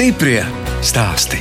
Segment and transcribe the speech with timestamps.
[0.00, 0.40] Stiprie
[0.80, 1.36] stāsti.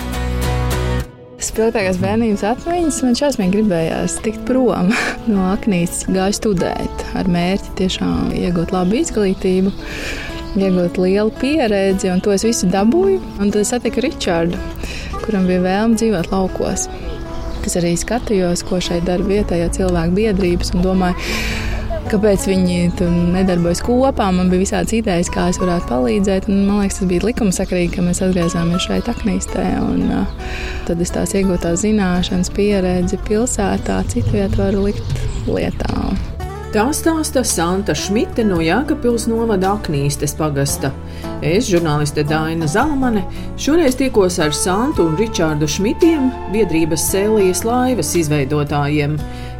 [1.39, 4.89] Spilgtākās bērnības atmiņas man šausmīgi gribējās tikt prom
[5.31, 9.71] no aknīs, gāju studēt ar mērķi tiešām iegūt labu izglītību,
[10.59, 13.21] iegūt lielu pieredzi, un to es visu dabūju.
[13.39, 14.59] Un tad es satiku Ričārdu,
[15.23, 16.89] kuram bija vēlme dzīvot laukos.
[17.63, 21.31] Es arī skatījos, ko šeit dara vietējā cilvēku biedrības, un domāju,
[22.09, 22.77] kāpēc viņi
[23.33, 24.29] nedarbojas kopā.
[24.35, 26.49] Man bija visādas idejas, kā es varētu palīdzēt.
[26.49, 29.67] Un, man liekas, tas bija likumsakrīgi, ka mēs atgriezāmies šeit, Aknīstē.
[29.83, 30.57] Un, uh,
[30.89, 36.09] tad es tās iegūtās zināšanas, pieredzi pilsētā, citu vietu varu likt lietā.
[36.69, 40.91] Tā stāsta Santa Šmite no Jēkabpils novada Aknīstes pagasta.
[41.41, 43.23] Es, žurnāliste Dāna Zalamane,
[43.57, 49.17] šoreiz tikos ar Santu un Ričārdu Šmitiem, biedrības Sēlijas laivas izveidotājiem.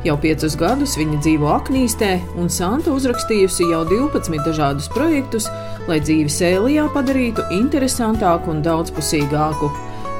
[0.07, 5.49] Jau piecus gadus viņa dzīvo Aknīstē, un Santa uzrakstījusi jau 12 dažādus projektus,
[5.91, 9.73] lai dzīvi Sēlijā padarītu interesantāku un daudzpusīgāku.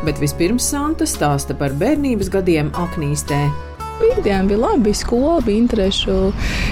[0.03, 3.68] Bet vispirms Santa stāsta par bērnības gadiem Aknīstē.
[3.99, 6.13] Ikdiena bija labi, skola bija interešu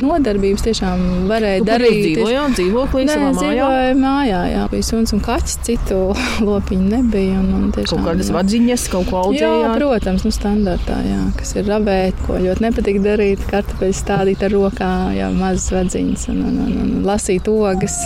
[0.04, 0.64] nodarbības.
[0.68, 1.98] Tiešām varēja Tu darīt.
[1.98, 2.54] jūs dzīvojāt?
[2.58, 3.42] Dzīvoklī Nē, savā mājā?
[3.42, 4.42] dzīvoju mājā.
[4.54, 5.98] Jā, bija suns un kaķis, citu
[6.48, 7.40] lopiņu nebija.
[7.42, 8.36] Un, un tiešām, Kaut kādas jā.
[8.38, 9.76] vadziņas, kaut ko Jā, audzējāt.
[9.82, 13.44] protams, nu, standartā, jā, kas ir rabēt, ko ļoti nepatīk darīt.
[13.52, 18.00] Kartupeļus stādīt ar rokām, jau mazas vadziņas un, un, un, un lasīt ogas.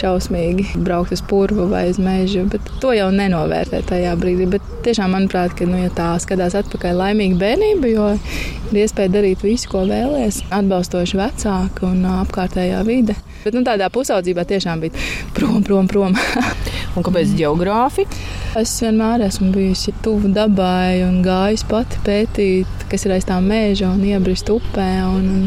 [0.00, 4.46] Šausmīgi braukt uz purvu vai uz mežu, bet to jau nenovērtē tajā brīdī.
[4.52, 8.06] Bet tiešām, manuprāt, ka, nu, ja tā skatās atpakaļ, laimīga bērnība, jo
[8.70, 13.16] ir iespēja darīt visu, ko vēlēs, atbalstoši vecāki un apkārtējā vide.
[13.40, 16.16] Bet nu, tādā pusaudzībā tiešām bija prom, prom, prom.
[16.98, 18.04] Un kāpēc geogrāfi?
[18.58, 23.92] Es vienmēr esmu bijusi tuvu dabai un gājusi pati pētīt, kas ir aiz tā meža
[23.92, 24.88] un iebrist upē.
[25.06, 25.44] Un, un,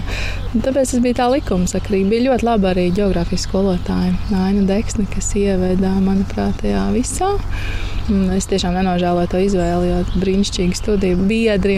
[0.53, 2.07] un tāpēc tas bija tā likumsakrīgi.
[2.13, 7.33] Bija ļoti labi arī geogrāfijas skolotāja Aina Deksne, kas ieveda, manuprāt, tajā visā.
[8.11, 11.77] Un es tiešām nenožēloju to izvēli, jo brīnišķīgi studiju biedri.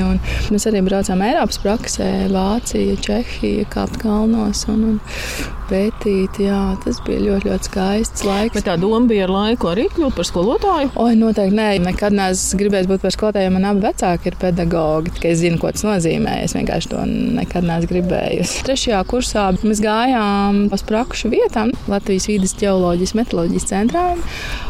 [0.54, 6.40] Mēs arī braucām Eiropas praksē, Vācija, Čehija, kāpt kalnos un, un pētīt.
[6.46, 8.56] Jā, tas bija ļoti, ļoti skaists laiks.
[8.58, 10.92] Bet tā doma bija ar laiku arī kļūt par skolotāju.
[11.02, 13.54] Oi, noteikti nē, nekad neesmu gribējis būt par skolotāju.
[13.56, 16.38] Man abi vecāki ir pedagogi, es zinu, ko tas nozīmē.
[16.46, 18.58] Es vienkārši to nekad neesmu gribējis.
[18.68, 24.06] Trešajā kursā mēs gājām uz prakšu vietām Latvijas vidas geoloģijas meteoroloģijas centrā.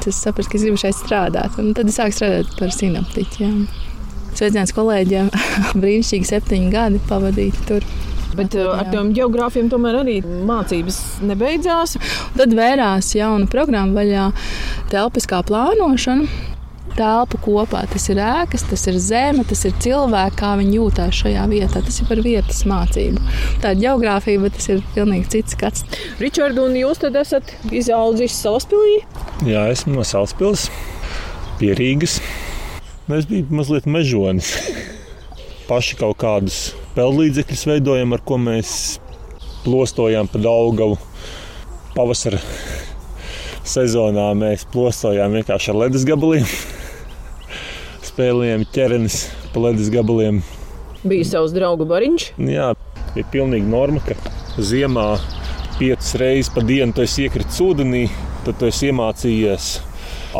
[0.06, 1.45] Es sapratu, ka es gribu šeit strādāt.
[1.62, 3.52] Un tad es sāku strādāt par sinoptiķu.
[4.36, 5.30] Sveiciens kolēģiem!
[5.82, 7.86] Brīnišķīgi septiņi gadi pavadīti tur.
[8.36, 11.96] Bet uh, ar tiem geogrāfiem tomēr arī mācības nebeidzās.
[12.36, 14.26] Tad vērās jauna programma vaļā
[14.92, 16.28] telpiskā plānošana.
[16.96, 21.44] Telpu kopā tas ir ēkas, tas ir zeme, tas ir cilvēki, kā viņi jūtas šajā
[21.52, 21.82] vietā.
[21.84, 23.24] Tas ir par vietas mācību.
[23.64, 25.84] Tā ir geogrāfija, bet tas ir pilnīgi cits skats.
[26.24, 29.02] Ričard, un jūs tad esat izaudzis Salaspilī?
[29.48, 30.08] Jā, esmu no
[31.56, 32.20] Salaspils, pierīgas.
[33.08, 34.56] Mēs bijām mazliet mežonis.
[35.68, 39.00] Paši kaut kādus peldlīdzekļus veidojam, ar ko mēs
[39.64, 40.98] plostojām pa Daugavu.
[41.96, 42.40] Pavasara
[43.64, 46.46] sezonā mēs plostojām vienkārši ar ledus gabaliem.
[48.04, 50.44] Spēlējām ķermenis pa ledus gabaliem.
[51.06, 52.34] Bija savs draugu bariņš.
[52.52, 52.74] Jā,
[53.16, 54.16] ir pilnīgi norma, ka
[54.60, 55.16] ziemā
[55.80, 58.08] piecas reizes pa dienu tu esi iekritis ūdenī,
[58.46, 59.74] tad tu esi iemācījies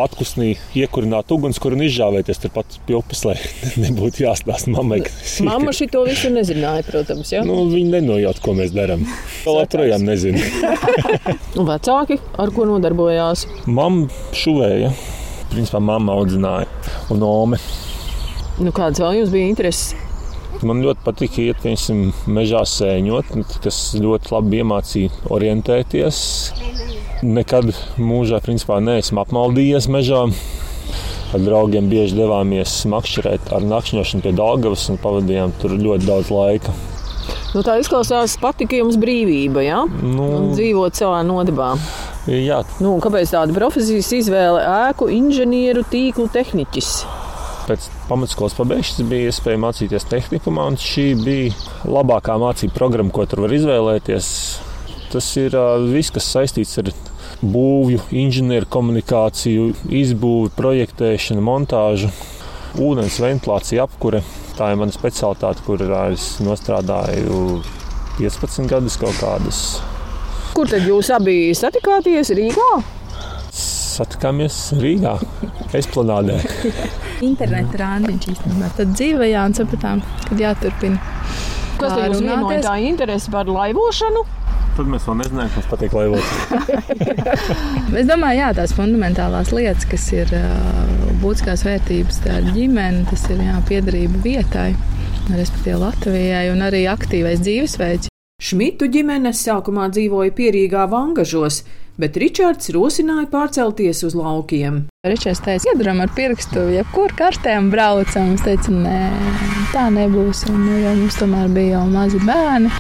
[0.04, 3.36] atpūsnī, iekurināt ugunskura un izžāvēties turpat pie upes, lai
[3.84, 5.02] nebūtu jāstāsta mammai.
[5.06, 5.48] iekritu.
[5.80, 7.32] šito visu nezināja, protams.
[7.34, 7.44] Ja?
[7.48, 9.06] Nu, viņi nenojaut, ko mēs darām.
[9.46, 10.42] Vēl joprojām nezinu.
[11.70, 13.46] Vecāki, ar ko nodarbojās?
[13.66, 14.94] Mamma šuvēja.
[15.52, 16.68] Principā mamma audzināja
[17.14, 17.62] un ome.
[18.60, 19.94] Nu, kādas vēl jums bija intereses?
[20.64, 23.34] Man ļoti patīk iet piemēram, mežā sēņot,
[23.66, 26.20] kas ļoti labi iemācīja orientēties.
[27.26, 30.26] Nekad mūžā principā, neesmu apmaldījies mežā.
[31.34, 36.76] Ar draugiem bieži devāmies makšķerēt ar nakšņošanu pie Dāngavas un pavadījām tur ļoti daudz laika.
[37.56, 39.82] Nu, tā izklausās, patika jums brīvība, ja?
[39.88, 41.72] un Nu, dzīvot savā nodabā.
[42.30, 44.62] jā, Nu, kāpēc tāda profesijas izvēle?
[44.92, 46.92] Ēku inženieru, tīklu tehniķis.
[47.66, 51.56] pēc pamatskolas pabeigšanas bija iespēja mācīties tehnikumā, un šī bija
[51.90, 54.28] labākā mācību programma, ko tur var izvēlēties.
[55.16, 55.56] Tas ir
[55.90, 56.92] viss, kas saistīts ar
[57.44, 59.72] būvju, inženieru komunikāciju,
[60.04, 62.12] izbūvi, projektēšanu, montāžu,
[62.82, 64.24] ūdens ventilāciju, apkure.
[64.56, 67.62] Tā ir mana specialitāte, kur ā, es strādāju
[68.20, 69.64] 15 gadus kaut kādas.
[70.56, 72.32] Kur tad jūs abi satikāties?
[72.38, 72.70] Rīgā?
[73.56, 75.18] Satikāmies Rīgā,
[75.76, 76.40] Esplanādē.
[77.28, 78.72] Interneta rādiņš īstenībā.
[78.80, 81.00] Tad dzīvējām un sapratām, ka jāturpina.
[81.76, 82.24] Kas runāties?
[82.24, 84.24] vienoja tā interese par laivošanu?
[84.76, 86.32] Tad mēs vēl nezinājām, kas patīk laivot.
[88.02, 90.34] es domāju, jā, tās fundamentālās lietas, kas ir
[91.22, 94.74] būtiskās vērtības, tā ir ģimene, tas ir jā, piedarība vietai,
[95.32, 98.12] respektīvi Latvijai, un arī aktīvais dzīvesveids.
[98.44, 101.62] Šmitu ģimene sākumā dzīvoja pierīgā vangažos,
[101.96, 104.82] bet Ričards rosināja pārcelties uz laukiem.
[105.08, 108.34] Ričards teica, ieduram ar pirkstu, jebkur kartēm braucam.
[108.36, 109.00] Es teicu, nē,
[109.72, 112.74] tā nebūs, un nu, jau mums tomēr bija jau mazi bērni.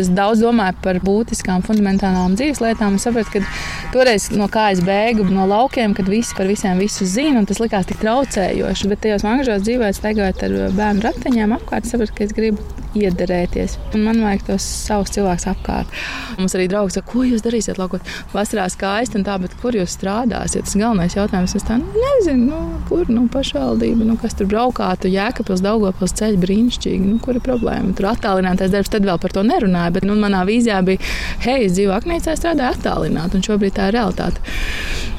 [0.00, 2.98] Es daudz domāju par būtiskām, fundamentālām dzīves lietām.
[2.98, 7.06] Es sapratu, ka toreiz no kā es bēgu no laukiem, kad visi par visiem visu
[7.08, 8.90] zina, un tas likās tik traucējoši.
[8.90, 12.64] Bet tajos mangažos dzīvojot, staigājot ar bērnu ratiņiem apkārt, sapratu, ka es gribu
[12.98, 13.76] iederēties.
[13.94, 15.90] Un man vajag tos savus cilvēkus apkārt.
[16.38, 18.04] Mums arī draugs saka, ko jūs darīsiet laukot?
[18.34, 20.66] Vasarā skaisti un tā, bet kur jūs strādāsiet?
[20.66, 21.56] Tas galvenais jautājums.
[21.64, 27.12] Tā nu, nezinu, nu, kur nu, pašvaldība, nu, kas tur braukātu, jēkapils, daugopils ceļš brīnišķīgi.
[27.14, 27.94] Nu, kur ir problēma?
[27.98, 30.98] Tur attālinātais darbs, tad vēl par to nerunāju runāju, bet nu, manā vīzijā bija,
[31.44, 34.40] hei, es dzīvoju Aknīcā, strādāju attālināti, un šobrīd tā ir realitāte.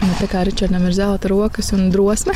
[0.01, 2.33] Un, tā kā Ričardam ir zelta rokas un drosme,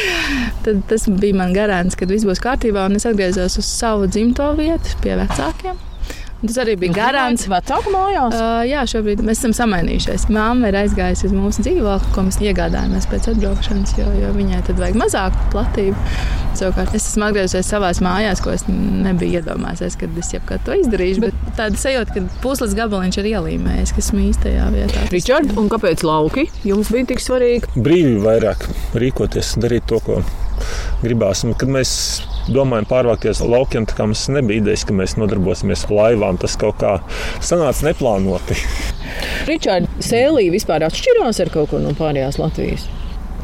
[0.64, 4.52] tad tas bija man garants, ka viss būs kārtībā, un es atgriezos uz savu dzimto
[4.58, 5.89] vietu pie vecākiem.
[6.40, 7.44] Tas arī bija garants.
[7.50, 8.32] Vecāku mājās?
[8.32, 10.24] Uh, jā, šobrīd mēs esam samainījušies.
[10.32, 14.80] Māma ir aizgājusi uz mūsu dzīvokli, ko mēs iegādājāmies pēc atbraukšanas, jo, jo viņai tad
[14.80, 16.06] vajag mazāku platību.
[16.56, 21.26] Savukārt es esmu atgriezusies savās mājās, ko es nebiju iedomājies, kad es jebkad to izdarīšu.
[21.26, 25.06] Bet, bet tāda sajūta, ka puslis gabaliņš ir ielīmējis, kas esmu īstajā vietā.
[25.12, 27.74] Ričard, un kāpēc lauki jums bija tik svarīgi?
[27.76, 28.64] Brīvi vairāk
[28.96, 30.22] rīkoties, darīt to, ko
[31.04, 31.44] gribās.
[31.44, 31.92] Un, kad mēs
[32.54, 36.40] domājam pārvākties laukiem, tā kā mums nebija idejas, ka mēs nodarbosimies ar laivām.
[36.40, 36.96] Tas kaut kā
[37.44, 38.58] sanāca neplānoti.
[39.50, 42.88] Ričard, sēlī vispār atšķirās ar kaut ko no pārējās Latvijas?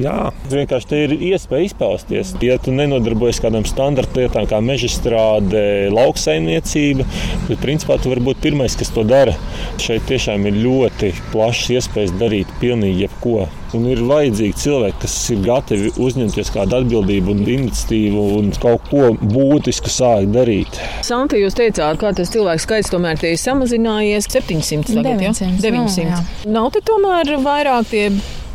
[0.03, 2.35] Jā, vienkārši tā ir iespēja izpausties.
[2.45, 5.63] Ja tu nenodarbojies ar kādām standarta lietām, kā meža strāde,
[5.95, 7.07] lauksaimniecība,
[7.49, 9.37] tad principā tu vari būt pirmais, kas to dara.
[9.81, 13.47] Šeit tiešām ir ļoti plašs iespējas darīt pilnīgi jebko.
[13.77, 19.11] Un ir vajadzīgi cilvēki, kas ir gatavi uzņemties kādu atbildību un iniciatīvu un kaut ko
[19.21, 20.79] būtisku sākt darīt.
[21.05, 25.51] Santa, jūs teicāt, ka tas cilvēks skaits tomēr ir samazinājies 700 tagad, 900.
[25.51, 25.61] Ja?
[25.67, 26.07] 900.
[26.07, 26.51] Jā, jā.
[26.57, 28.07] Nav te tomēr vairāk tie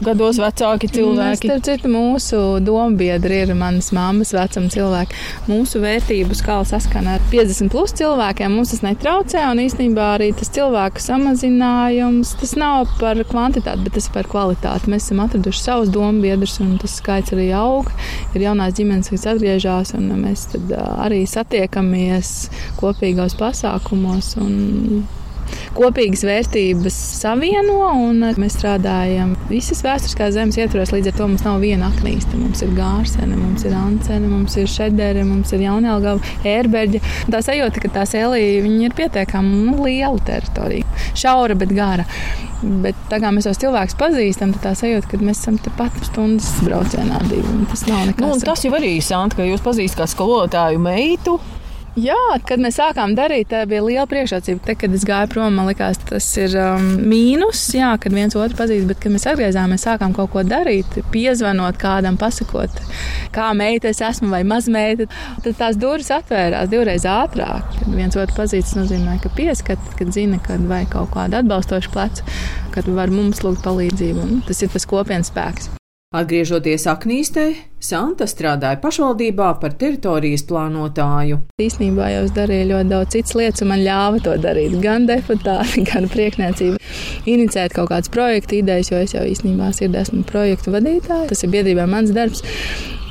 [0.06, 1.48] gados vecāki cilvēki.
[1.48, 5.20] Starp citu, mūsu dombiedri ir manas mammas vecuma cilvēki.
[5.50, 8.56] Mūsu vērtību skala saskana ar 50 plus cilvēkiem.
[8.56, 14.10] Mums tas netraucē, un īstenībā arī tas cilvēku samazinājums, tas nav par kvantitāti, bet tas
[14.14, 14.92] par kvalitāti.
[14.92, 17.92] Mēs esam atraduši savus dombiedrus, un tas skaits arī aug.
[18.36, 20.50] Ir jaunās ģimenes, kas atgriežas, un mēs
[20.82, 22.36] arī satiekamies
[22.82, 24.36] kopīgos pasākumos.
[24.42, 25.06] Un
[25.78, 27.78] kopīgas vērtības savieno,
[28.08, 30.94] un mēs strādājam visas vēsturiskās zemes ietvaros.
[30.96, 32.34] Līdz ar to mums nav viena aknīste.
[32.40, 37.04] Mums ir gārsene, mums ir ancene, mums ir šedere, mums ir jaunēlgava, ērberģa.
[37.32, 40.88] Tā sajūta, ka tās elī ir pietiekami nu, liela teritorija.
[41.18, 42.08] Šaura, bet gara.
[42.62, 46.52] Bet tā kā mēs tos cilvēkus pazīstam, tad tā sajūta, ka mēs esam tepat stundas
[46.66, 47.56] braucienā divi.
[47.72, 48.22] Tas nav nekas.
[48.22, 51.40] Nu, tas jau arī ir interesanti, ka jūs pazīstat kā skolotāju meitu.
[52.00, 52.16] Jā,
[52.48, 54.62] kad mēs sākām darīt, tā bija liela priekšrocība.
[54.64, 58.56] Te, kad es gāju prom, man liekas, tas ir um, mīnus, jā, kad viens otru
[58.62, 58.86] pazīst.
[58.88, 62.80] Bet, kad mēs atgriezāmies, sākām kaut ko darīt, piezvanot kādam, pasakot,
[63.36, 65.10] kā meita es esmu vai mazmeita,
[65.44, 67.68] tad tās durvis atvērās divreiz ātrāk.
[67.82, 71.92] Kad viens otru pazīst, tas nozīmē, ka pieskat, kad zina, kad vajag kaut kādu atbalstošu
[71.92, 72.24] plecu,
[72.72, 74.24] kad var mums lūgt palīdzību.
[74.30, 75.74] Un tas ir tas kopienas spēks.
[76.16, 77.50] Atgriežoties Aknīstē,
[77.82, 81.40] Santa strādāja pašvaldībā par teritorijas plānotāju.
[81.66, 84.76] Īsnībā jau es darīju ļoti daudz citas lietas, un man ļāva to darīt.
[84.84, 86.78] Gan deputāti, gan priekšniecība.
[87.26, 91.32] Inicēt kaut kādas projektu idejas, jo es jau īstenībā esmu projektu vadītājs.
[91.34, 92.46] Tas ir biedrībā mans darbs.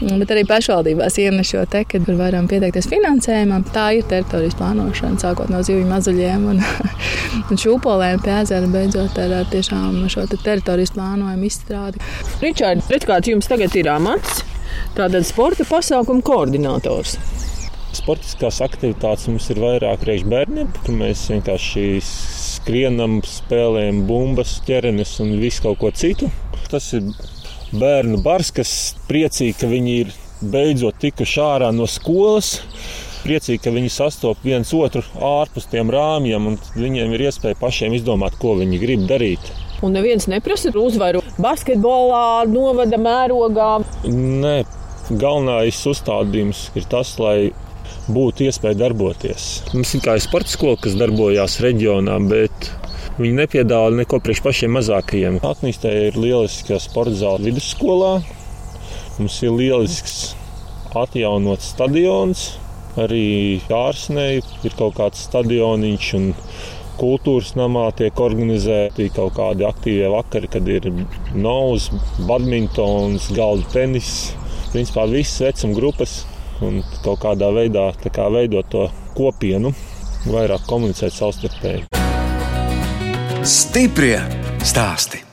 [0.00, 3.66] Bet arī pašvaldībās ienešu te, kad varam pieteikties finansējumam.
[3.74, 6.62] Tā ir teritorijas plānošana, sākot no zivju mazuļiem un,
[7.50, 12.00] un šūpolēm pie ezera, beidzot ar, ar tiešām šo te teritorijas plānojumu izstrādi.
[12.40, 14.40] Ričārd, kāds jums tagad ir amats?
[14.96, 17.16] Tātad sporta pasākumu koordinators.
[17.94, 25.34] Sportiskās aktivitātes mums ir vairāk priekš bērniem, kur mēs vienkārši skrienam, spēlējam bumbas, ķerenes un
[25.42, 26.30] visu kaut ko citu.
[26.70, 27.08] Tas ir
[27.74, 28.72] bērnu bars, kas
[29.08, 32.60] priecīgi, ka viņi ir beidzot tikuši ārā no skolas.
[33.24, 38.38] Priecīgi, ka viņi sastopas viens otru ārpus tiem rāmjiem, un viņiem ir iespēja pašiem izdomāt,
[38.40, 39.50] ko viņi grib darīt.
[39.86, 43.70] Un neviens neprasa uzvaru basketbolā, novada mērogā.
[44.10, 44.58] Nē,
[45.10, 47.50] galvenais uzstādījums ir tas, lai
[48.10, 49.48] būtu iespēja darboties.
[49.72, 52.70] Mums ir kā sporta skola, kas darbojās reģionā, bet
[53.20, 55.34] Viņi nepiedāvā neko priekš pašiem mazākajiem.
[55.44, 58.14] Atnīstē ir lieliska sporta zāle vidusskolā.
[59.18, 60.14] Mums ir lielisks
[60.96, 62.46] atjaunots stadions.
[63.00, 66.30] Arī Kārsnē ir kaut kāds stadioniņš un
[67.00, 70.90] kultūras namā tiek organizēti kaut kādi aktīvie vakari, kad ir
[71.34, 71.88] novs,
[72.28, 74.12] badmintons, galda tenis.
[74.70, 76.20] Principā visas vecuma grupas
[76.62, 78.84] un kaut kādā veidā kā veidot to
[79.16, 79.72] kopienu,
[80.28, 81.88] vairāk komunicēt savstarpēji.
[83.40, 84.20] Stiprie
[84.60, 85.29] stāstī!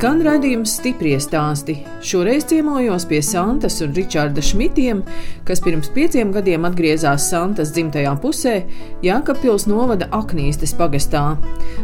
[0.00, 1.74] Skan redzējums stipri stāsti.
[2.00, 5.02] Šoreiz ciemojos pie Santas un Ričarda Šmitiem,
[5.44, 8.54] kas pirms pieciem gadiem atgriezās Santas dzimtajā pusē,
[9.04, 11.34] Jākapils novada Aknīstes pagastā.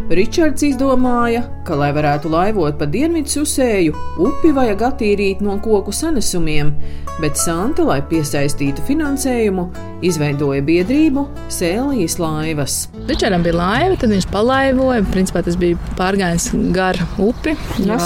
[0.08, 3.92] Ričards izdomāja, ka, lai varētu laivot pa dienvidu susēju,
[4.24, 6.72] upi vajag attīrīt no koku sanesumiem,
[7.20, 9.68] bet Santa, lai piesaistītu finansējumu,
[10.08, 12.80] izveidoja biedrību Sēlijas laivas.
[13.06, 15.04] Ričardam bija laiva, tad viņš palaivoja.
[15.12, 17.52] Principā tas bija pārgājis gar upi.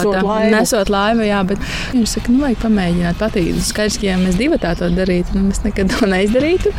[0.00, 0.52] Nesot laivu.
[0.56, 3.60] Nesot laivu, jā, bet viņš saka, nu, vajag pamēģināt patīt.
[3.66, 6.72] Skaidrs, ka ja mēs divi tā to darītu, nu, mēs nekad to neizdarītu.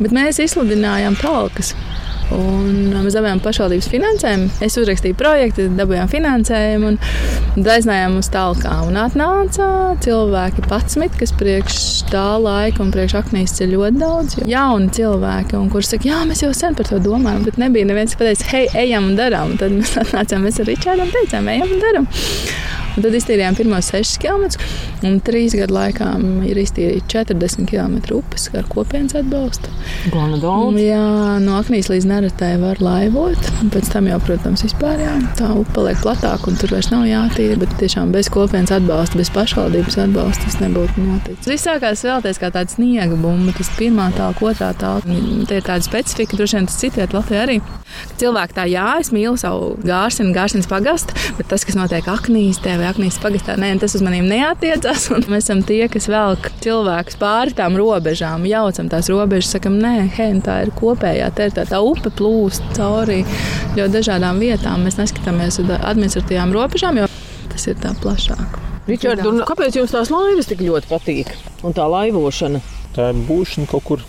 [0.00, 1.74] Bet mēs izsludinājām talkas.
[2.32, 4.48] Un mēs dabūjām pašvaldības finansējumu.
[4.64, 8.88] Es uzrakstīju projektu, dabūjām finansējumu un aiznājām uz tālkām.
[8.90, 9.68] Un atnāca
[10.04, 11.78] cilvēki, 11, kas priekš
[12.12, 14.38] tā laika un priekš aknīs ir ļoti daudz.
[14.48, 18.14] Jauni cilvēki, un kurš saka, jā, mēs jau sen par to domājam, bet nebija neviens,
[18.14, 19.54] kas pateica, hei, ejam un darām.
[19.54, 22.08] Un tad mēs atnācām, mēs ar Ričārdu teicām, ejam un darām.
[22.92, 24.44] Un tad iztīrījām pirmos 6 km,
[25.08, 26.08] un 3 gadu laikā
[26.48, 29.72] ir iztīrīta 40 km upes ar kopienas atbalstu.
[30.12, 30.76] Gana daudz.
[30.82, 31.04] jā,
[31.40, 33.50] no Aknīs līdz Neretai var laivot.
[33.62, 37.06] un Pēc tam jau, protams, vispār, jā, tā upe paliek platāka un tur vairs nav
[37.08, 37.56] jātīra.
[37.62, 41.48] Bet tiešām bez kopienas atbalsta, bez pašvaldības atbalsta tas nebūtu noticis.
[41.48, 43.54] Viss sākās vēlties kā tāds sniega bumba.
[43.56, 45.08] Tas pirmā tālāk, otrā tālāk.
[45.48, 47.58] Tie ir tādi specifika, droši vien tas citviet Latvijā arī.
[48.20, 52.72] Cilvēki tā, jā, es mīlu savu gārsinu, gārsines pagastu, bet tas, kas notiek aknīs, te
[52.82, 55.08] vai aknīs pagastā, nē, tas uz maniem neatiecās.
[55.14, 60.08] Un mēs esam tie, kas velk cilvēkus pāri tām robežām, jaucam tās robežas, sakam, nē,
[60.18, 63.22] hei, tā ir kopējā teritorija, tā upe plūst cauri
[63.76, 64.86] ļoti dažādām vietām.
[64.86, 67.08] Mēs neskatāmies uz administratīvām robežām, jo
[67.52, 68.60] tas ir tā plašāk.
[68.88, 71.28] Ričard, kāpēc jums tās laivas tik ļoti patīk?
[71.62, 72.58] Un tā laivošana.
[72.96, 74.02] Tā ir būšana kaut kur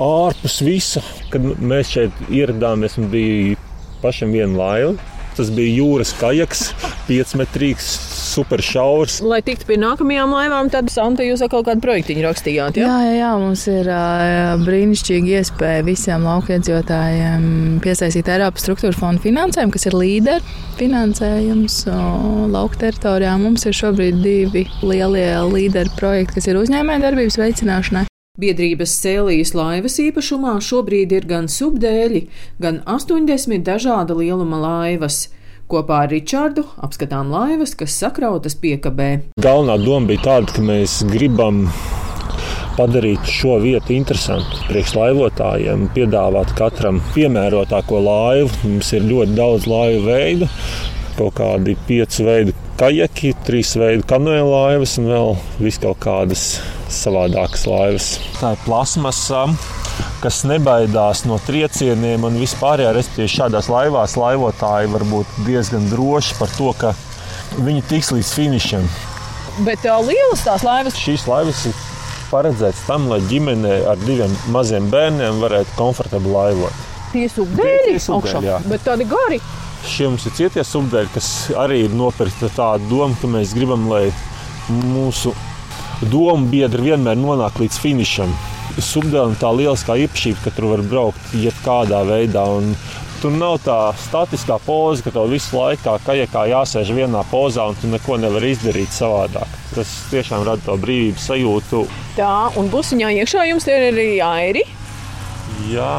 [0.00, 1.02] ārpus visa.
[1.32, 3.56] Kad mēs šeit ieradāmies, un bija
[4.04, 5.09] pašam viena laiva.
[5.40, 6.66] Tas bija jūras kajaks,
[7.06, 7.86] 5 metrīgs,
[8.34, 9.22] super šaurs.
[9.24, 12.76] Lai tiktu pie nākamajām laivām, tad Santa jūs kaut kādu projektiņu rakstījāt.
[12.76, 12.90] Ja?
[12.90, 17.48] Jā, jā, jā, mums ir uh, brīnišķīga iespēja visiem laukiedzīvotājiem
[17.80, 21.80] piesaistīt Eiropas struktūra fondu finansējumu, kas ir līderi finansējums
[22.52, 23.40] lauka teritorijā.
[23.40, 28.09] Mums ir šobrīd divi lielie līderi projekti, kas ir uzņēmējdarbības veicināšanai.
[28.38, 32.20] Biedrības Sēlijas laivas īpašumā šobrīd ir gan subdēļi,
[32.62, 35.24] gan 80 dažāda lieluma laivas.
[35.66, 39.08] Kopā ar Ričārdu apskatām laivas, kas sakrautas piekabē.
[39.42, 41.64] Galvenā doma bija tāda, ka mēs gribam
[42.78, 48.54] padarīt šo vietu interesantu priekšlaivotājiem, piedāvāt katram piemērotāko laivu.
[48.62, 50.50] Mums ir ļoti daudz laivu veidu,
[51.20, 56.44] kaut kādi pieci veidi kajaki, trīs veidi kanoja laivas un vēl vis kaut kādas
[56.90, 58.08] savādākas laivas.
[58.40, 59.44] Tā ir plasmasa.
[60.20, 66.52] Kas nebaidās no triecieniem un vispār, respektīvi, šādās laivās laivotāji var būt diezgan droši par
[66.56, 66.94] to, ka
[67.60, 68.86] viņi tiks līdz finišam.
[69.66, 71.76] Bet tā lielas tās laivas, Šīs laivas ir
[72.30, 76.86] paredzētas tam, lai ģimene ar diviem maziem bērniem varētu komfortabli laivot.
[77.12, 79.40] tie subdēļi, augšā, bet tādi gari.
[79.88, 83.88] Šie mums ir cietie subdēļi, kas arī ir nopirkti ar tādu domu, ka mēs gribam,
[83.90, 84.08] lai
[84.68, 85.34] mūsu
[86.12, 88.32] domu biedri vienmēr nonāk līdz finišam.
[88.80, 92.44] Subdēlim tā lieliskā īpašība, ka tur var braukt jebkādā veidā.
[92.60, 92.74] Un
[93.20, 97.74] Tur nav tā statiskā poza, ka tev visu laiku kā kajakā jāsēž vienā pozā un
[97.76, 99.58] tu neko nevari izdarīt savādāk.
[99.74, 101.82] Tas tiešām rada to brīvības sajūtu.
[102.16, 104.64] Tā, un busiņā iekšā jums ir arī airi.
[105.68, 105.90] Jā,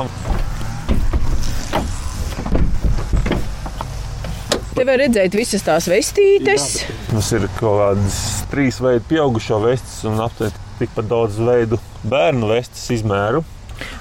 [4.82, 6.64] Te var redzēt visas tās vestītes.
[7.12, 8.16] Mums ir kaut kādas
[8.50, 11.78] trīs veidu pieaugušo vestes un aptuveni tikpat daudz veidu
[12.10, 13.44] bērnu vestes izmēru.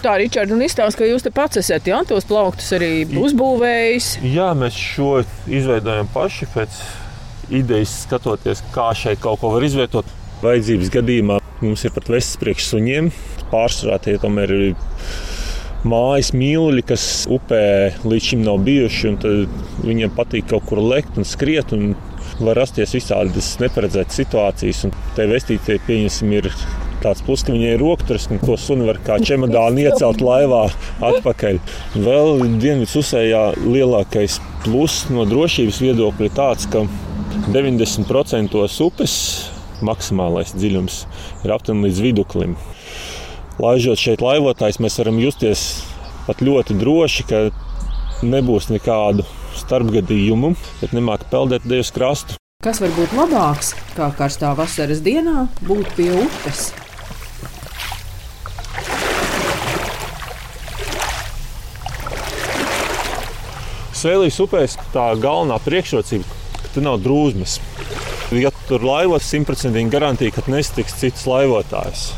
[0.00, 4.08] Tā, Ričard, un izstāsta, ka jūs te pats esat, jā, tos plauktus arī uzbūvējis.
[4.32, 5.10] Jā, mēs šo
[5.52, 6.80] izveidojam paši pēc
[7.60, 10.08] idejas, skatoties, kā šeit kaut ko var izvietot.
[10.40, 13.12] Vajadzības gadījumā mums ir pat vestes priekš suņiem.
[13.52, 14.72] Pārsvarā tie tomēr ir
[15.88, 17.62] mājas mīluļi, kas upē
[18.04, 19.16] līdz šim nav bijuši.
[19.86, 21.72] Viņiem patīk kaut kur lekt un skriet.
[21.76, 21.94] Un
[22.40, 24.86] var rasties visādas neparedzētas situācijas.
[25.16, 26.48] Te vestītē, pieņemsim, ir
[27.04, 30.66] tāds plus, ka viņai ir rokturis, un to suni var kā čemodānu iecelt laivā
[31.10, 31.60] atpakaļ.
[31.96, 36.84] Vēl dienvidu uzsējā lielākais plus no drošības viedokļa ir tāds, ka
[37.50, 39.14] 90% upes
[39.86, 41.04] maksimālais dziļums
[41.46, 42.56] ir aptuveni līdz viduklim.
[43.60, 45.62] Laižot šeit laivotājs, mēs varam justies
[46.24, 47.40] pat ļoti droši, ka
[48.24, 49.26] nebūs nekādu
[49.60, 52.38] starpgadījumu, bet nemāk peldēt Dievs krastu.
[52.64, 56.70] Kas var būt labāks, kā karstā vasaras dienā būt pie upes?
[64.00, 67.58] Sēlīs upēs tā galvenā priekšrocība, ka tur nav drūzmes.
[68.40, 72.08] Ja tur laivos simtprocentīgi garantija, ka nesatiks citus laivotājus.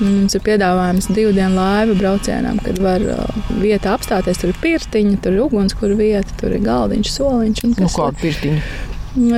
[0.00, 4.40] Mums ir piedāvājums divu dienu laivu braucienam, kad var uh, vietā apstāties.
[4.40, 7.62] Tur ir pirtiņa, tur ir ugunskura vieta, tur ir galdiņš, soliņš.
[7.76, 8.64] Nu, kāda pirtiņa?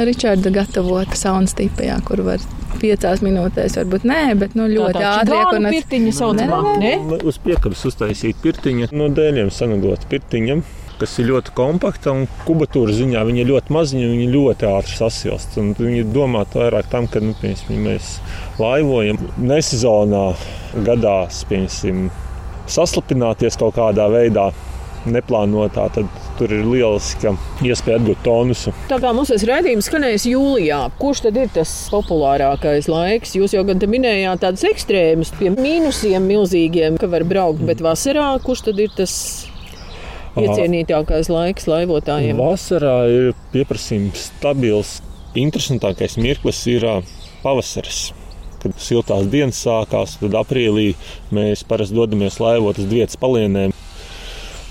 [0.08, 2.40] Ričarda gatavota saunas tipā, kur var
[2.80, 5.76] piecās minūtēs, varbūt nē, bet nu, ļoti ātri iekonot.
[5.76, 6.94] Pirtiņa saucamā, ne?
[7.04, 10.64] Nu, uz piekabas uztaisīt pirtiņa no dēļiem sanagot pirtiņam
[11.00, 15.58] kas ir ļoti kompakta un kubatūra ziņā viņa ir ļoti maziņa viņa ļoti ātri sasilst.
[15.60, 18.14] Un viņi domā vairāk tam, ka nu, piemēram, mēs
[18.60, 20.24] laivojam nesezonā
[20.86, 22.08] gadās, piemēram,
[22.70, 24.50] saslapināties kaut kādā veidā
[25.06, 27.32] neplānotā, tad tur ir lieliska
[27.64, 28.72] iespēja atgūt tonusu.
[28.90, 33.36] Tā kā mums tas raidījums skanēs jūlijā, kurš tad ir tas populārākais laiks?
[33.38, 38.66] Jūs jau gan minējāt tādus ekstrēmus, pie mīnusiem milzīgiem, ka var braukt, bet vasarā kurš
[38.70, 39.14] tad ir tas?
[40.36, 42.36] Iecienītākais laiks laivotājiem.
[42.40, 44.98] Vasarā ir pieprasījums stabils.
[45.36, 46.86] Interesantākais mirklis ir
[47.42, 48.10] pavasaris
[48.62, 50.94] kad siltās dienas sākās, tad aprīlī
[51.34, 53.74] mēs parasti dodamies laivot uz vietas palienēm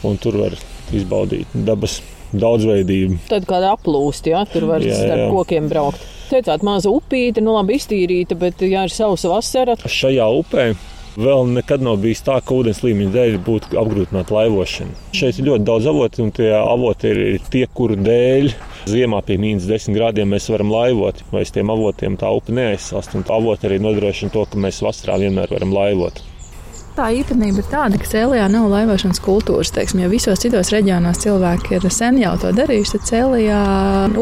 [0.05, 0.57] un tur var
[0.95, 1.99] izbaudīt dabas
[2.35, 3.21] daudzveidību.
[3.29, 5.29] Tad kāda aplūst, ja tur var jā, starp jā.
[5.31, 6.03] kokiem braukt.
[6.25, 9.77] Teicāt, maza upīte, nu labi iztīrīta, bet jā, ir savs vasara.
[9.85, 10.71] Šajā upē
[11.19, 14.95] vēl nekad nav bijis tā, ka ūdens līmeņa dēļ būtu apgrūtināta laivošana.
[15.15, 18.51] Šeit ir ļoti daudz avotu, un tie avoti ir tie, kuru dēļ
[18.91, 23.15] ziemā pie mīnus 10 grādiem mēs varam laivot, vai uz tiem avotiem tā upe neaizsast.
[23.17, 26.21] Un tā avoti arī nodrošina to, ka mēs vasarā vienmēr varam laivot.
[26.95, 29.73] Tā īpatnība ir tāda, ka Cēlijā nav laivošanas kultūras.
[29.75, 33.57] Teiksim, ja visos citos reģionos cilvēki ir sen jau to darījuši, tad Cēlijā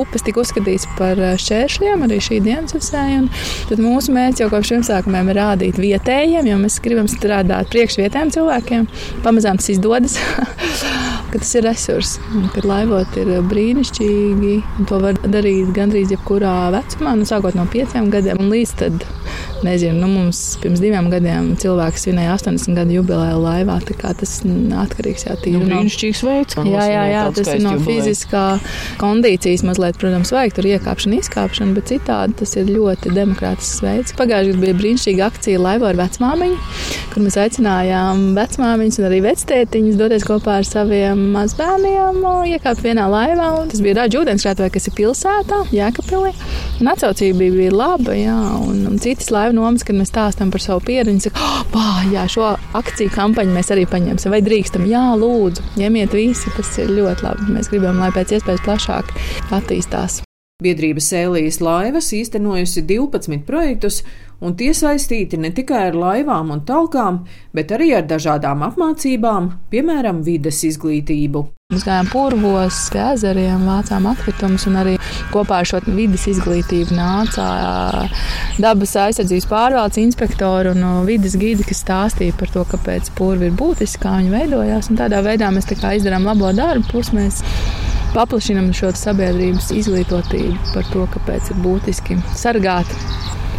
[0.01, 3.21] upes tika uzskatīts par šķēršļiem arī šī dienas visai.
[3.69, 8.33] Tad mūsu mērķis jau kopš pirmsākumiem ir rādīt vietējiem, jo mēs gribam strādāt priekš vietējiem
[8.39, 8.89] cilvēkiem.
[9.21, 10.17] Pamazām tas izdodas.
[11.33, 12.17] ka tas ir resurs,
[12.53, 14.57] kad laivot ir brīnišķīgi.
[14.89, 18.77] To var darīt gandrīz jebkurā vecumā, nu, sākot no pieciem gadiem un līdz
[19.65, 23.79] nezinu, nu, mums pirms diviem gadiem cilvēks svinēja 80 gadu jubileju laivā.
[23.83, 26.57] Tas atkarīgs jā, nu, no brīnišķīgs veids.
[26.67, 28.45] Jā, jā, jā tas ir no fiziskā
[29.01, 34.15] kondīcijas mazliet, protams, vajag tur iekāpšana, izkāpšana, bet citādi tas ir ļoti demokrātisks veids.
[34.19, 36.59] Pagājušajā gadā bija brīnišķīga akcija Laivo ar vecmāmiņu,
[37.13, 42.21] kur mēs aicinājām vecmāmiņus un arī vectētiņus doties kopā ar saviem mazbērniem
[42.53, 43.49] iekāpt vienā laivā.
[43.71, 46.33] Tas bija Rāģa ūdenskrātuvē, kas ir pilsētā, Jēkabpilī.
[46.93, 50.83] Atsaucība bija, bija laba, jā, un, un citas laivu nomas, kad mēs stāstām par savu
[50.87, 56.17] pieredzi, saka, oh, jā, šo akciju kampaņu mēs arī paņemsim, vai drīkstam, jā, lūdzu, ņemiet
[56.17, 57.49] visi, tas ir ļoti labi.
[57.55, 59.15] Mēs gribam, lai pēc iespējas plašāk
[59.53, 60.21] attīstās.
[60.63, 64.03] Biedrība Sēlijas laivas īstenojusi 12 projektus,
[64.43, 67.23] un tie saistīti ne tikai ar laivām un talkām,
[67.55, 71.43] bet arī ar dažādām apmācībām, piemēram, vides izglītību.
[71.73, 74.97] Mēs gājām purvos, pie ezeriem, vācām atkritumus, un arī
[75.33, 77.47] kopā ar šo vidas izglītību nāca
[78.61, 84.03] dabas aizsardzības pārvaldes inspektori un vidas gidi, kas stāstīja par to, kāpēc purvi ir būtiski,
[84.03, 84.91] kā viņi veidojās.
[84.91, 87.41] Un tādā veidā mēs tā izdarām labo darbu, plus mēs
[88.13, 92.89] paplašinam šo sabiedrības izglītotību par to, kāpēc ir būtiski sargāt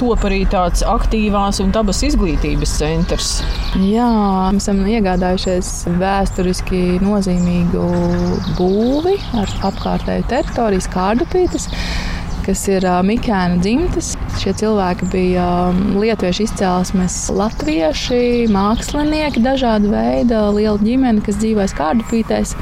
[0.00, 3.30] top arī tāds aktīvās un dabas izglītības centrs.
[3.80, 4.09] Jā,
[4.54, 7.87] mēs esam iegādājušies vēsturiski nozīmīgu
[8.59, 11.70] būvi ar apkārtēju teritoriju, kārdupītes
[12.44, 14.12] kas ir uh, Mikēna dzimtas.
[14.40, 22.54] Šie cilvēki bija um, lietuviešu izcelsmes, latvieši, mākslinieki, dažāda veida, liela ģimene, kas dzīvojas kārdupītēs.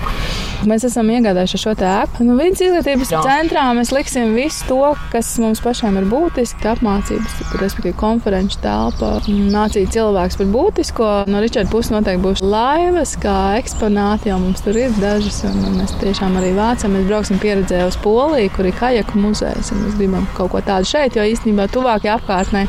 [0.62, 2.22] Mēs esam iegādājuši šo ēku.
[2.22, 3.22] Nu, Vides izglītības Jā.
[3.26, 6.68] centrā mēs liksim visu to, kas mums pašiem ir būtiski.
[6.72, 11.08] Apmācības, respektīvi, konferenču telpa, mācīt cilvēkus par būtisko.
[11.32, 15.42] No Ričarda puses noteikti būs laivas, kā eksponāti, jau mums tur ir dažas.
[15.74, 19.74] Mēs tiešām arī vācam, mēs brauksim pieredzē uz Poliju, kur ir kajaku muzejs.
[19.74, 22.68] Mēs gribam kaut ko tādu šeit, jo īstenībā tuvākajā apkārtnē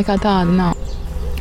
[0.00, 0.78] nekā tāda nav.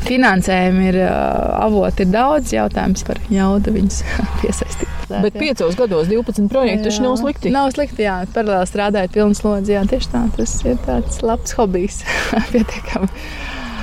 [0.05, 4.03] Finansējumi ir avoti, ir daudz jautājums par jaudu viņus
[4.43, 4.90] piesaistīt.
[5.26, 5.43] Bet jā.
[5.43, 7.52] piecos gados 12 projektu taču nav slikti.
[7.54, 8.21] Nav slikti, jā.
[8.32, 9.86] Paralēli strādājot pilnas lodziņā.
[9.91, 12.04] Tieši tā, tas ir tāds labs hobijs.
[12.54, 13.12] Pietiekami.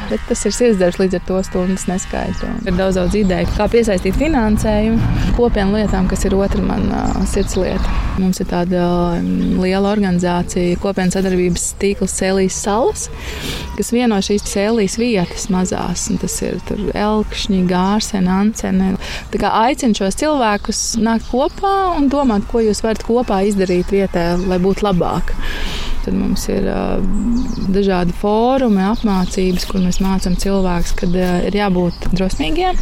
[0.08, 2.48] Bet tas ir sirdsdarbs, līdz ar to stundas neskaitu.
[2.64, 7.96] Ir daudz, daudz ideju, kā piesaistīt finansējumu kopienu lietām, kas ir otra mana sirdslieta.
[8.18, 8.86] Mums ir tāda
[9.60, 13.04] liela organizācija, kopienas sadarbības tīkls Sēlijas salas,
[13.76, 16.08] kas vieno šīs sēlijas vietas mazās.
[16.22, 16.56] Tas ir
[16.94, 18.94] Elkšņi, Gārsena, Ancene.
[19.32, 24.32] Tā kā aicinu šos cilvēkus nākt kopā un domāt, ko jūs varat kopā izdarīt vietā,
[24.48, 25.36] lai būtu labāk.
[26.08, 27.02] Tad mums ir uh,
[27.68, 32.78] dažādi fórumi, apmācības, kur mēs mācām cilvēkus, ka uh, ir jābūt drosmīgiem.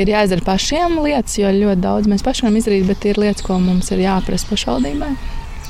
[0.00, 3.58] Ir jāizdara pašiem lietas, jo ļoti daudz mēs paši varam izdarīt, bet ir lietas, ko
[3.60, 5.10] mums ir jāprasa pašvaldībai.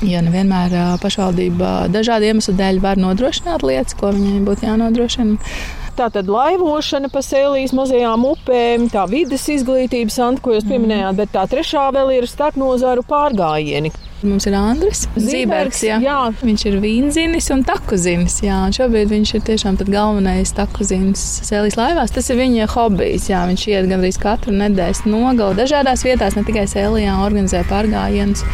[0.07, 5.51] Jo nevienmēr pašvaldība dažādu iemeslu dēļ var nodrošināt lietas, ko viņai būtu jānodrošina.
[5.99, 11.35] Tā tad laivošana pa sēlīs mazajām upēm, tā vidas izglītības, ant, ko jūs pieminējāt, bet
[11.35, 13.91] tā trešā vēl ir starpnozaru pārgājieni.
[14.25, 15.81] Mums ir Andris Zībergs.
[15.85, 15.99] Jā.
[16.03, 16.17] jā.
[16.41, 18.39] Viņš ir vīnzinis un takuzinis.
[18.45, 22.13] Jā, un šobrīd viņš ir tiešām galvenais takuzinis sēlīs laivās.
[22.15, 23.29] Tas ir viņa hobijs.
[23.31, 28.45] Jā, viņš iet gandrīz katru nedēļas nogalu dažādās vietās, ne tikai sēlijā, organizē pārgājienus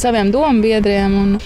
[0.00, 1.20] saviem domu biedriem.
[1.20, 1.36] Un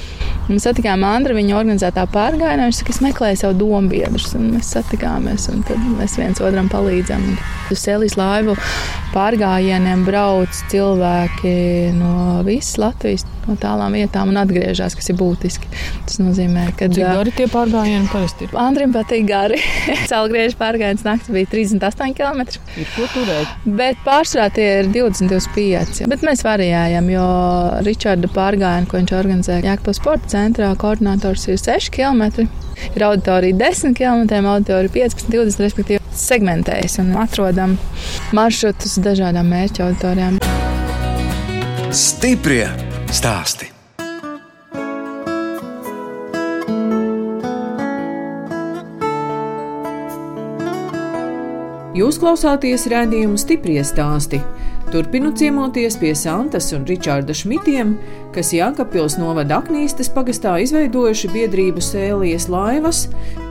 [0.48, 2.70] Mēs satikām Andru viņa organizētā pārgājienā.
[2.70, 6.70] Viņš saka, es meklēju savu domu biedrus, un mēs satikāmies, un tad mēs viens otram
[6.72, 7.26] palīdzam.
[7.68, 8.54] Uz Sēlijas laivu
[9.12, 11.52] pārgājieniem brauc cilvēki
[11.98, 15.70] no visas Latvijas, no tālām vietām un atgriežas, kas ir būtiski.
[16.06, 16.88] Tas nozīmē, ka.
[16.92, 18.54] Cik gari tie pārgājieni parasti ir?
[18.61, 19.61] Andrim patīk gari.
[20.11, 22.44] Cēlgriežu pārgājiens naktī bija 38 km.
[22.78, 23.66] Ir ko turēt.
[23.78, 26.04] Bet pārsvarā tie ir 20, 25.
[26.12, 27.26] Bet mēs variējam, jo
[27.87, 32.48] Ričarda pārgājienu, ko viņš organizē Jēkabas sporta centrā, koordinators ir 6 km.
[32.94, 37.76] Ir auditorija 10 km, auditorija 15, 20, respektīvi segmentējas un atrodam
[38.37, 40.38] maršrutus dažādām mērķu auditorijām.
[41.94, 42.68] Stiprie
[43.14, 43.72] stāsti!
[51.98, 54.38] Jūs klausāties rādījumu stipri stāstī.
[54.88, 57.90] Turpinu ciemoties pie Santas un Ričārda Šmitiem,
[58.32, 63.02] kas Jākapils novada Aknīstes pagastā izveidojuši biedrību sēlijas laivas,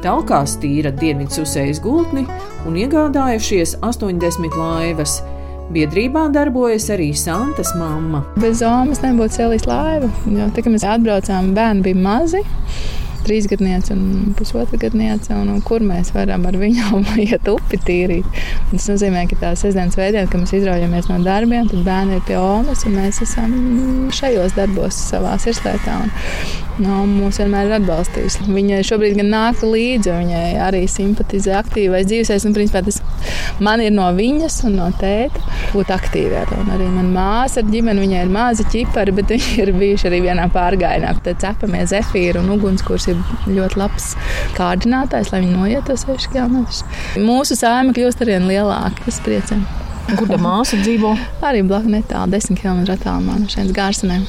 [0.02, 2.24] talkās tīra Dienvidsusējas gultni
[2.66, 5.20] un iegādājušies 80 laivas.
[5.68, 8.22] Biedrībā darbojas arī Santas mamma.
[8.40, 12.40] Bez zomas nebūtu sēlijas laiva, jo tā, kad mēs atbraucām, bērni bija mazi
[13.26, 18.28] trīsgadniece un pusotra gadniece, un, un kur mēs varam ar viņām iet upi tīrīt.
[18.68, 22.24] Un tas nozīmē, ka tā sestdienas veidienā, kad mēs izraujamies no darbiem, tad bērni ir
[22.28, 23.58] pie omas, un mēs esam
[24.14, 26.00] šajos darbos savā sirslietā.
[26.06, 26.14] Un,
[26.84, 28.48] no, mūs vienmēr ir atbalstījusi.
[28.54, 32.48] Viņa šobrīd gan nāk līdzi, viņai arī simpatizē aktīvais dzīvesveids.
[32.58, 33.00] Principā tas
[33.64, 35.42] man ir no viņas un no tēta
[35.74, 36.72] būt aktīviem.
[36.76, 40.48] Arī manā māsā ar ģimeni viņai ir mazi ķipari, bet viņi ir bijuši arī vienā
[40.54, 41.14] pārgājienā.
[41.26, 44.14] Tad cepamie zefīri un ugunskurs ir ļoti labs
[44.58, 46.64] kārdinātājs, lai viņi noiet tos 6 km.
[47.24, 49.06] Mūsu sēma kļūst arvien lielāka.
[49.06, 49.60] Tas priecē.
[50.16, 51.14] Kur tā māsa dzīvo?
[51.44, 54.24] Arī blakus netālu, 10 km attālumā no šeit gārsenēm.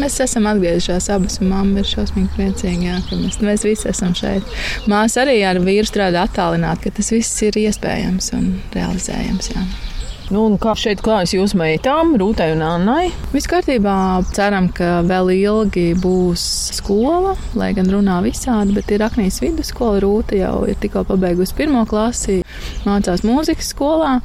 [0.00, 4.14] Mēs esam atgriezušies abas, un mamma ir šausmīgi priecīga, jā, ka mēs, mēs visi esam
[4.16, 4.54] šeit.
[4.88, 9.52] Māsa arī ar vīru strādā attālināti, ka tas viss ir iespējams un realizējams.
[9.52, 9.66] Jā.
[10.30, 13.08] Nu, kā šeit klājas jūsu meitām, Rūtai un Annai?
[13.32, 13.94] Viss kārtībā.
[14.30, 16.44] Ceram, ka vēl ilgi būs
[16.78, 19.98] skola, lai gan runā visādi, bet ir Aknijas vidusskola.
[20.04, 22.42] Rūta jau ir tikko pabeigusi pirmo klasi,
[22.86, 24.20] mācās mūzikas skolā,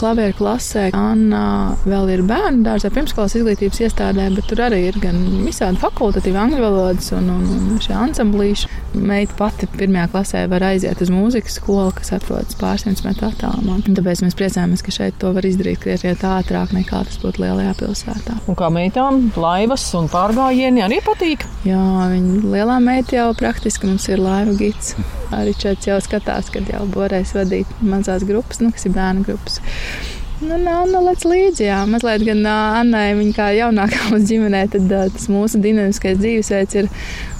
[0.00, 0.88] klavieru klasē.
[0.96, 1.44] Anna
[1.84, 6.62] vēl ir bērnu dārzā, pirmskolas izglītības iestādē, bet tur arī ir gan visādi fakultatīvi angļu
[6.62, 8.70] valodas un, un, un šie ansamblīši.
[8.94, 13.80] Meita pati pirmajā klasē var aiziet uz mūzikas skolu, kas atrodas pārsimts metru attālumā.
[13.86, 18.38] Tāpēc mēs priecājamies, ka šeit to var izdarīt krietni ātrāk nekā tas būtu lielajā pilsētā.
[18.50, 21.44] Un kā meitām, laivas un pārgājieni arī patīk?
[21.66, 21.80] Jā,
[22.12, 24.94] viņa lielā meita jau praktiski mums ir laiva gids.
[25.34, 29.60] Arī čets jau skatās, kad jau varēs vadīt mazās grupas, nu, kas ir bērnu grupas.
[30.44, 31.76] Nu, Anna lec līdzi, jā.
[31.88, 36.88] Mazliet gan Annai, viņa kā jaunākā mūsu ģimenē, tad tas mūsu dinamiskais dzīvesveids ir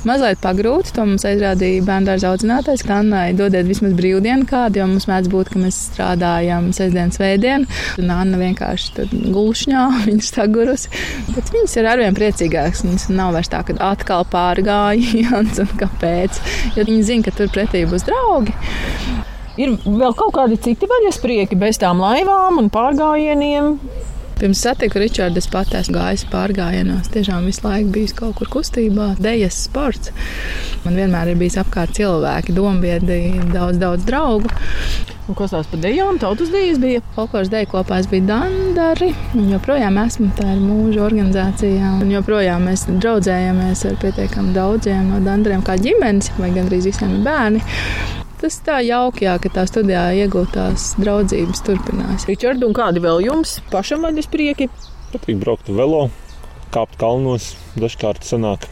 [0.09, 0.93] mazliet pagrūti.
[0.95, 5.33] To mums aizrādīja bērnu dārza audzinātājs, ka Annai dodiet vismaz brīvdienu kādu, jo mums mēdz
[5.33, 7.69] būt, ka mēs strādājam sestdienas vēdienu.
[8.01, 10.95] Un Anna vienkārši gulšņā, viņa stagurusi.
[11.35, 12.87] Bet viņas ir arvien priecīgākas.
[12.87, 16.41] Viņas nav vairs tā, ka atkal pārgājiens un kāpēc.
[16.79, 18.55] Jo viņi zina, ka tur pretī būs draugi.
[19.61, 23.77] Ir vēl kaut kādi citi vaļasprieki bez tām laivām un pārgājieniem.
[24.35, 27.07] Pirms satiku Ričardu, es pat esmu gājis pārgājienos.
[27.15, 30.11] Tiešām visu laiku bijis kaut kur kustībā, dejas sports.
[30.83, 33.21] Man vienmēr ir bijis apkārt cilvēki, dombiedi,
[33.53, 34.51] daudz, daudz draugu.
[35.31, 37.05] Un kas tās par dejām, tautas dejas bija?
[37.15, 41.95] Folkloras deju kopā es biju Dandari, un joprojām esmu tā ir mūža organizācijā.
[42.03, 47.25] Un joprojām mēs draudzējamies ar pietiekami daudziem no Dandariem kā ģimenes, vai gandrīz visiem ir
[47.31, 47.65] bērni.
[48.45, 52.27] Tas tā jauki, jā, ka tā studijā iegūtās draudzības turpinās.
[52.29, 54.69] Ričard, un kādi vēl jums pašam vaļas prieki?
[55.15, 56.09] Patīk braukt velo,
[56.75, 58.67] kāpt kalnos, dažkārt sanāk.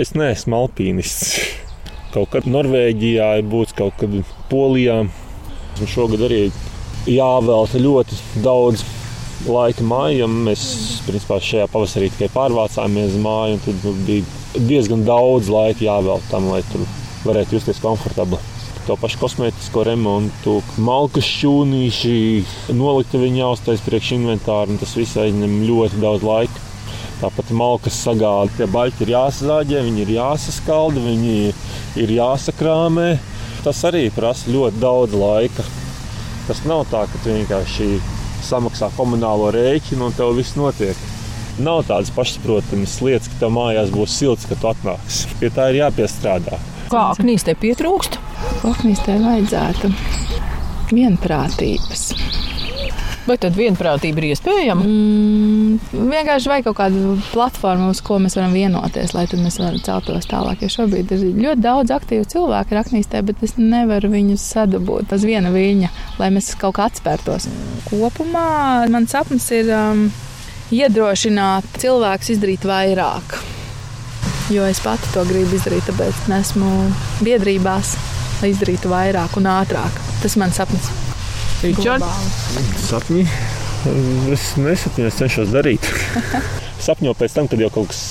[0.00, 1.34] Es neesmu alpīnists.
[2.14, 4.12] Kaut kad Norvēģijā ir būts, kaut kad
[4.46, 5.00] Polijā.
[5.02, 6.44] Un šogad arī
[7.10, 8.84] jāvelta ļoti daudz
[9.50, 10.38] laika mājām.
[10.46, 10.62] Mēs
[11.08, 16.52] principā šajā pavasarī tikai pārvācāmies uz māju, un tad bija diezgan daudz laika jāvelta tam,
[16.54, 16.86] lai tur
[17.26, 18.53] varētu justies komfortabli.
[18.84, 22.16] To pašu kosmētisko remontu, malku šķūnīši,
[22.76, 26.64] nolikta viņa jāuztais priekš inventāru, un tas viss aizņem ļoti daudz laika.
[27.22, 31.36] Tāpat malkas sagāda, tie baļķi ir jāsazāģē, viņi ir jāsaskalda, viņi
[32.04, 33.06] ir jāsakrāmē.
[33.64, 35.64] Tas arī prasa ļoti daudz laika.
[36.44, 37.88] Tas nav tā, ka tu vienkārši
[38.44, 41.00] samaksā komunālo rēķinu un tev viss notiek.
[41.56, 45.32] Nav tādas pašsaprotamas lietas, ka tev mājās būs silts, kad tu atnāksi.
[45.40, 46.60] Pie tā ir jāpiestrādā.
[46.94, 48.20] Kā aknīstē pietrūkst?
[48.68, 49.88] Aknīstē vajadzētu
[50.94, 52.02] vienprātības.
[53.26, 54.84] Vai tad vienprātība ir iespējama?
[54.86, 60.28] Mm, vienkārši vajag kaut kādu platformu, uz ko mēs varam vienoties, lai mēs varam celtos
[60.30, 60.62] tālāk.
[60.62, 65.50] Jo šobrīd ir ļoti daudz aktīvu cilvēku raknīstē, bet es nevaru viņus sadabūt uz viena
[65.50, 67.48] viļņa, lai mēs kaut kā atspērtos.
[67.88, 70.06] Kopumā mans sapnis ir um,
[70.70, 73.40] iedrošināt cilvēkus izdarīt vairāk.
[74.52, 76.70] Jo es pati to gribu izdarīt, tāpēc esmu
[77.24, 77.94] biedrībās,
[78.42, 79.96] lai izdarītu vairāk un ātrāk.
[80.20, 80.90] Tas ir mans sapnis.
[81.64, 82.04] Ričard?
[82.84, 83.24] Sapņi.
[84.34, 85.88] Es nesapņoju, es cenšos darīt.
[86.84, 88.02] Sapņo pēc tam, kad jau kaut kas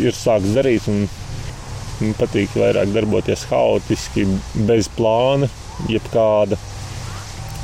[0.00, 0.88] ir sākts darīt.
[0.88, 4.24] Man patīk vairāk darboties haotiski,
[4.68, 5.50] bez plāna,
[5.92, 6.56] jebkāda,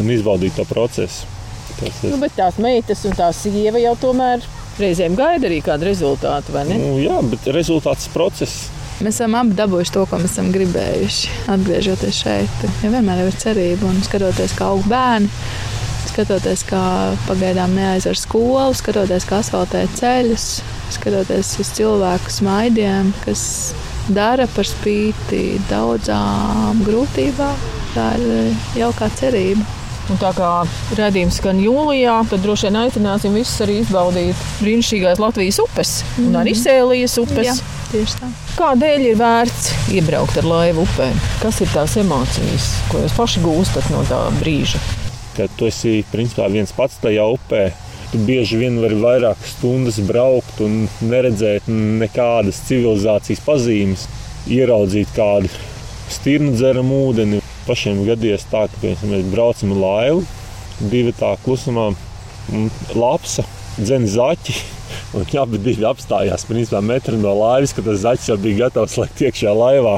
[0.03, 1.31] un izbaudīt to procesu.
[1.79, 2.13] Tas ir.
[2.13, 4.45] Nu, bet tās meitas un tā sieva jau tomēr
[4.81, 6.79] reizēm gaida arī kādu rezultātu, vai ne?
[6.81, 8.67] Nu, jā, bet rezultāts process.
[9.03, 11.31] Mēs esam abi dabūjuši to, ko mēs esam gribējuši.
[11.51, 15.31] Atgriežoties šeit, ja vienmēr ir cerība un skatoties, kā aug bērni.
[16.13, 16.83] Skatoties, kā
[17.27, 20.47] pagaidām neaizver skolu, skatoties, kā asfaltē ceļus,
[20.95, 23.43] skatoties uz cilvēku smaidiem, kas
[24.15, 27.65] dara par spīti daudzām grūtībām.
[27.97, 29.67] Tā ir jaukā cerība.
[30.13, 30.49] Un tā kā
[30.99, 36.27] redzējums skan jūlijā, tad droši vien aicināsim visus arī izbaudīt brīnišķīgās Latvijas upes mm.
[36.29, 36.61] un arī mhm.
[36.61, 37.47] Sēlijas upes.
[37.49, 37.55] Jā,
[37.93, 38.29] tieši tā.
[38.59, 41.09] Kādēļ ir vērts iebraukt ar laivu upē?
[41.41, 44.83] Kas ir tās emocijas, ko jūs paši gūstat no tā brīža?
[45.39, 47.65] Kad tu esi principā viens pats tajā upē,
[48.13, 54.05] tu bieži vien vari vairākas stundas braukt un neredzēt nekādas civilizācijas pazīmes,
[54.53, 55.49] ieraudzīt kādu
[56.13, 60.25] stirnu dzeramu ūdeni pašiem gadījies tā, ka piemēram, mēs braucam ar laivu,
[60.91, 61.91] divi tā klusumā,
[62.95, 63.45] lapsa,
[63.79, 64.57] dzene zaķi.
[65.15, 69.23] Un abi bija apstājās principā metru no laivas, kad tas zaķis jau bija gatavs lekt
[69.23, 69.97] iekšā laivā.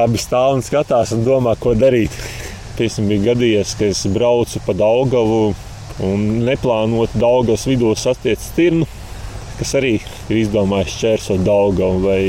[0.00, 2.14] Abi stāv un skatās un domā, ko darīt.
[2.78, 5.54] Piemēram, bija gadījies, ka es braucu pa Daugavu
[6.04, 8.86] un neplānot Daugavas vidū satiekt stirnu,
[9.58, 12.22] kas arī ir izdomājis čērsot Daugavu vai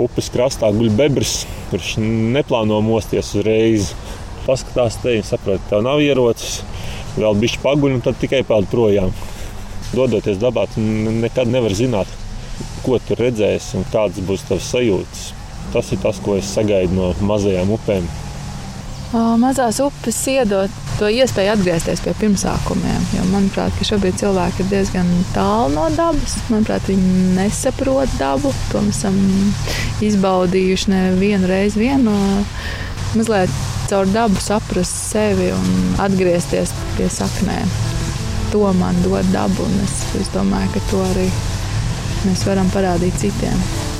[0.00, 3.92] upes krastā guļ bebrs kurš neplāno mosties uzreiz.
[4.42, 6.58] Paskatās te, saprot, tev nav ierocis,
[7.14, 9.12] vēl bišķi paguļ un tad tikai peld projām.
[9.92, 12.10] Dodoties dabā, tu nekad nevar zināt,
[12.82, 15.24] ko tu redzēsi un kādas būs tavas sajūtas.
[15.72, 18.08] Tas ir tas, ko es sagaidu no mazajām upēm.
[19.40, 23.04] Mazās upes iedod to iespēju atgriezties pie pirmsākumiem.
[23.16, 26.36] Jo, manuprāt, šobrīd cilvēki ir diezgan tālu no dabas.
[26.52, 28.52] Manuprāt, viņi nesaprot dabu.
[28.72, 29.18] To mēs esam
[30.04, 31.82] izbaudījuši nevienu reizi.
[31.82, 32.16] Vienu,
[33.16, 33.52] mazliet
[33.90, 37.72] caur dabu saprast sevi un atgriezties pie saknēm.
[38.52, 41.30] To man dod daba, un es, es domāju, ka to arī
[42.26, 43.91] mēs varam parādīt citiem.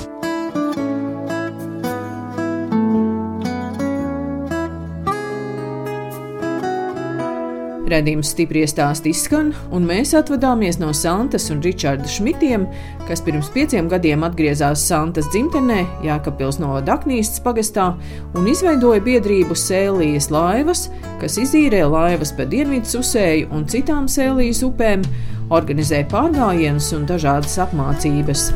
[7.92, 12.64] Redījums stipri stāst izskan, un mēs atvadāmies no Santas un Ričarda Šmitiem,
[13.04, 17.90] kas pirms pieciem gadiem atgriezās Santas dzimtenē, Jākapils no Daknīstas pagastā,
[18.38, 20.86] un izveidoja biedrību Sēlijas laivas,
[21.20, 25.04] kas izīrē laivas pa Dienvidu usēju un citām Sēlijas upēm,
[25.52, 28.48] organizē pārgājienus un dažādas apmācības.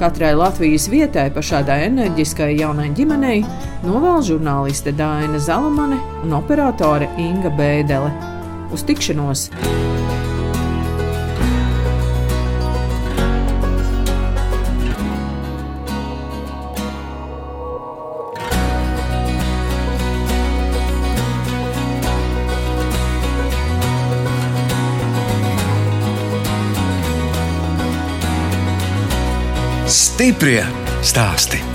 [0.00, 3.44] Katrai Latvijas vietai pa šādai enerģiskai jaunai ģimenei
[3.84, 8.29] novēl žurnāliste Dāna Zalamane un operātore Inga Bēdele.
[8.70, 9.50] Uz tikšanos!
[29.90, 30.62] Stiprie
[31.02, 31.69] stāsti.